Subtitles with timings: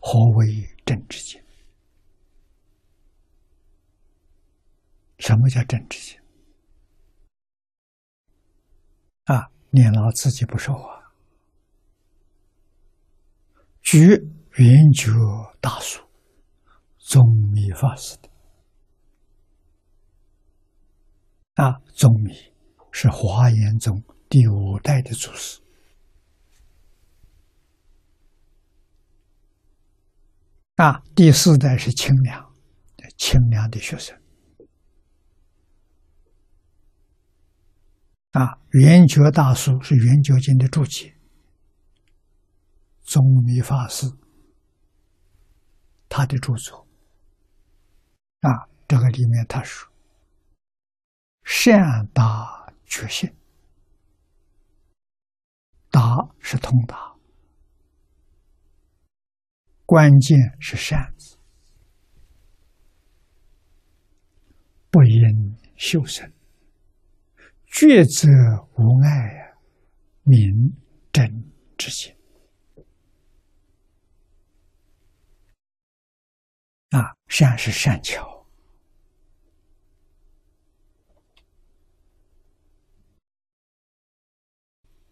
[0.00, 0.46] 何为
[0.84, 1.44] 正知见？
[5.18, 6.22] 什么叫正知见？
[9.24, 11.12] 啊，念老自己不说话，
[13.82, 13.98] 举
[14.54, 15.10] 圆觉
[15.60, 16.02] 大书
[16.98, 17.22] 宗
[17.52, 18.30] 密法师的
[21.54, 22.32] 啊，宗密
[22.92, 25.60] 是华严宗第五代的祖师。
[30.78, 32.54] 啊，第四代是清凉，
[33.16, 34.16] 清凉的学生。
[38.30, 41.18] 啊，圆觉大师是圆觉经的注解，
[43.02, 44.06] 宗密法师
[46.08, 46.86] 他的著作。
[48.42, 49.90] 啊，这个里面他说
[51.42, 53.34] ：“善达觉性，
[55.90, 56.00] 达
[56.38, 57.12] 是通达。”
[59.88, 61.38] 关键是善字，
[64.90, 66.30] 不因修身，
[67.64, 68.28] 觉则
[68.76, 69.56] 无碍，
[70.24, 70.76] 明
[71.10, 71.42] 真
[71.78, 72.14] 之心。
[76.90, 78.46] 啊，善是善巧，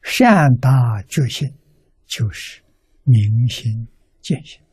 [0.03, 1.51] 善达觉性，
[2.05, 2.63] 就是
[3.05, 3.89] 明心
[4.21, 4.66] 见性。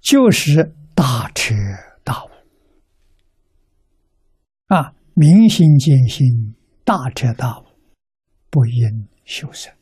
[0.00, 1.54] 就是大彻
[2.02, 2.30] 大悟
[4.68, 4.94] 啊！
[5.14, 7.66] 明心见性，大彻大悟，
[8.48, 9.72] 不因修身。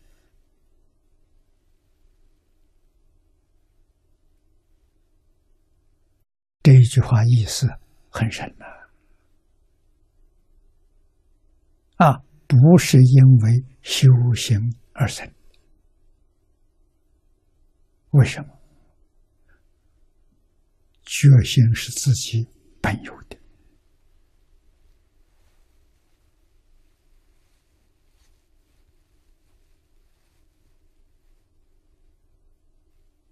[6.62, 7.68] 这一句话意思
[8.10, 8.66] 很深呐！
[11.96, 14.58] 啊，不是因为修行
[14.92, 15.32] 而生，
[18.10, 18.57] 为什么？
[21.08, 22.46] 决心是自己
[22.82, 23.38] 本有的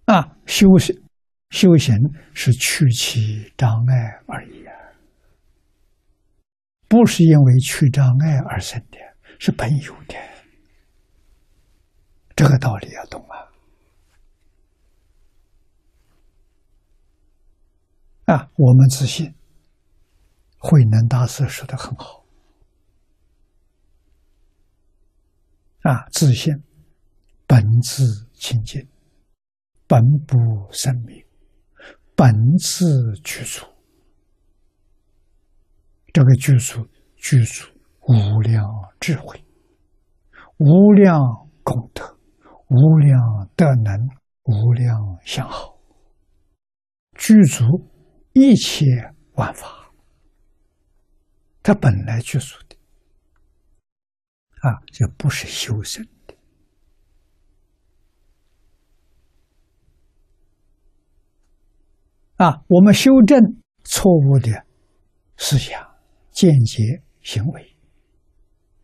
[0.05, 0.35] 啊！
[0.47, 0.95] 修行
[1.51, 1.95] 修行
[2.33, 3.93] 是去其障碍
[4.25, 4.73] 而已啊，
[6.87, 8.97] 不是因为去障碍而生的，
[9.37, 10.15] 是本有的。
[12.35, 13.46] 这个道理要懂啊！
[18.27, 19.33] 啊，我们自信，
[20.57, 22.25] 慧能大师说的很好。
[25.83, 26.53] 啊，自信
[27.47, 28.85] 本自清净，
[29.87, 30.35] 本不
[30.73, 31.23] 生命，
[32.17, 33.65] 本自具足。
[36.11, 37.65] 这个具足，具足
[38.01, 38.61] 无量
[38.99, 39.41] 智慧，
[40.57, 41.17] 无量
[41.63, 42.03] 功德，
[42.67, 43.97] 无量德能，
[44.43, 45.77] 无量相好，
[47.17, 47.63] 具足。
[48.39, 48.85] 一切
[49.33, 49.91] 万法，
[51.63, 52.75] 它本来具足的
[54.61, 56.35] 啊，这不是修身的
[62.35, 62.63] 啊。
[62.67, 63.41] 我们修正
[63.83, 64.67] 错误的
[65.37, 65.83] 思想、
[66.29, 67.75] 见解、行为，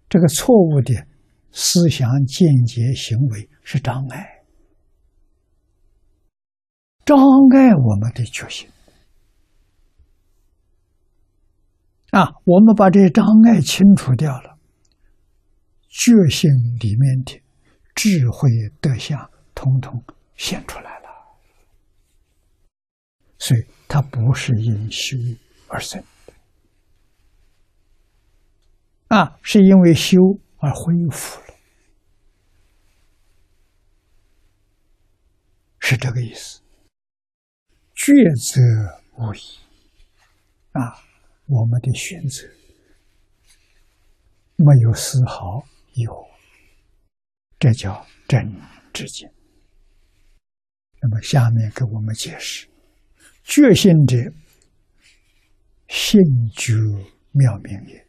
[0.10, 1.08] 这个错误的
[1.52, 4.44] 思想、见解、行为是障碍，
[7.06, 7.20] 障
[7.52, 8.68] 碍我们的决心。
[12.14, 14.60] 啊，我们把这些障碍清除掉了，
[15.90, 16.48] 觉性
[16.80, 17.42] 里面的
[17.96, 20.04] 智慧德相统统
[20.36, 21.10] 显出来了，
[23.40, 25.18] 所以它不是因修
[25.68, 26.34] 而生的，
[29.08, 30.20] 啊，是因为修
[30.60, 31.56] 而恢复了，
[35.80, 36.62] 是这个意思。
[37.96, 38.62] 觉则
[39.18, 39.40] 无疑，
[40.74, 41.02] 啊。
[41.46, 42.48] 我们的选择
[44.56, 46.28] 没有丝毫疑惑，
[47.60, 48.56] 这叫真
[48.94, 49.32] 知见。
[51.02, 52.68] 那么下面给我们解释：
[53.44, 54.16] 觉性者，
[55.90, 56.22] 性
[56.56, 56.74] 觉
[57.32, 58.08] 妙明也。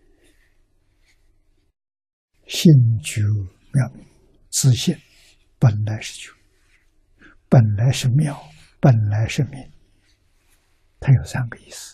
[2.47, 2.73] 性
[3.03, 3.23] 觉
[3.73, 4.07] 妙明，
[4.51, 4.97] 自性
[5.59, 6.31] 本来是觉，
[7.49, 8.41] 本来是妙，
[8.81, 9.73] 本来是明，
[11.01, 11.94] 它有三个意思。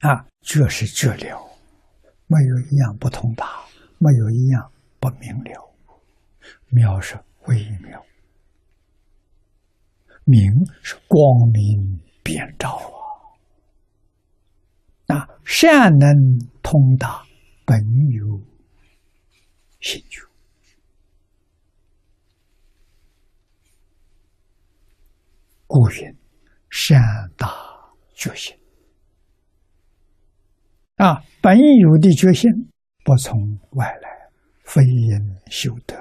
[0.00, 1.38] 啊，这是这流，
[2.26, 3.64] 没有一样不通达，
[3.98, 4.70] 没有一样
[5.00, 5.74] 不明了。
[6.68, 8.04] 妙是微妙，
[10.24, 10.44] 明
[10.82, 12.98] 是光明遍照啊。
[15.06, 16.08] 那善能
[16.62, 17.24] 通达，
[17.64, 17.78] 本
[18.10, 18.38] 有
[19.80, 20.20] 心趣。
[25.66, 26.16] 故云：
[26.70, 27.00] 善
[27.36, 27.48] 达
[30.96, 32.50] 啊，本有的觉性
[33.04, 34.30] 不从外来，
[34.64, 35.94] 非因修德，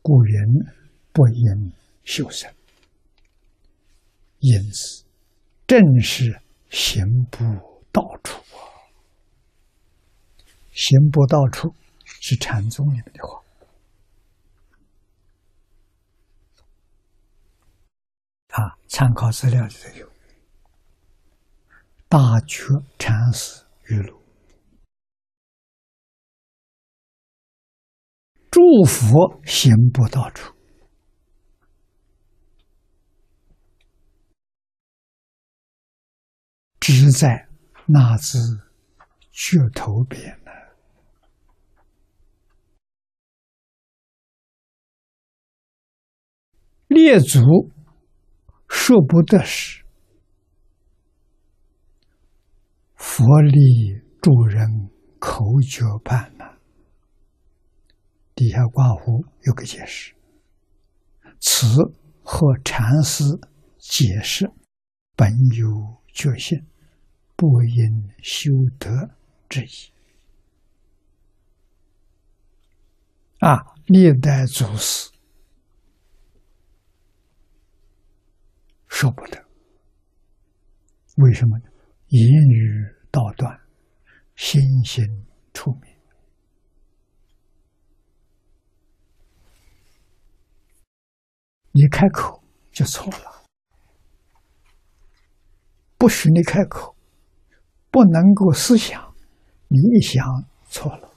[0.00, 0.34] 故云
[1.12, 1.72] 不因
[2.04, 2.50] 修身。
[4.38, 5.04] 因此，
[5.66, 6.40] 正是
[6.70, 7.44] 行不
[7.92, 8.64] 到处啊！
[10.70, 13.42] 行不到处是禅宗里面的话。
[18.52, 20.06] 啊，参考资料里头有
[22.08, 24.16] 《大觉禅师语录》，
[28.60, 30.54] 祝福行不到处，
[36.78, 37.48] 只在
[37.86, 38.38] 那只
[39.32, 40.50] 觉头边呢。
[46.88, 47.40] 列祖。
[48.68, 49.84] 说不得时，
[52.94, 56.39] 佛力助人口诀办？
[58.40, 60.14] 底下挂弧有个解释，
[61.40, 61.66] 此
[62.22, 63.22] 和禅师
[63.76, 64.50] 解释
[65.14, 66.58] 本有觉性，
[67.36, 69.10] 不因修德
[69.46, 69.92] 之意。
[73.40, 75.10] 啊，历代祖师。
[78.88, 79.44] 说不得，
[81.16, 81.64] 为什么呢？
[82.06, 83.60] 言语道断，
[84.34, 85.04] 心心
[85.52, 85.89] 出名。
[91.80, 93.42] 你开口就错了，
[95.96, 96.94] 不许你开口，
[97.90, 99.14] 不能够思想，
[99.68, 100.22] 你一想
[100.68, 101.08] 错了，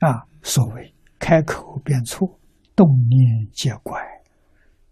[0.00, 2.38] 啊，所谓开口便错。
[2.74, 3.98] 动念皆怪，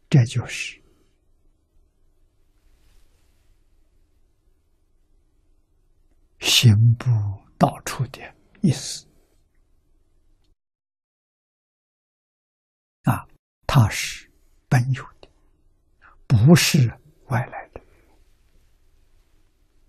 [0.08, 0.82] 这就是
[6.38, 7.10] 行不
[7.58, 8.22] 到处的
[8.62, 9.06] 意思。
[13.76, 14.30] 它是
[14.68, 15.28] 本有的，
[16.28, 16.94] 不是
[17.26, 17.63] 外来。